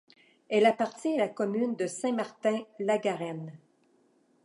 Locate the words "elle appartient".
0.49-1.13